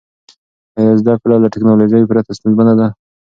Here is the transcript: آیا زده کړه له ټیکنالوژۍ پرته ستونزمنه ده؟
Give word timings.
آیا 0.79 0.93
زده 1.01 1.13
کړه 1.21 1.35
له 1.43 1.47
ټیکنالوژۍ 1.53 2.03
پرته 2.09 2.31
ستونزمنه 2.37 2.73
ده؟ 2.79 2.87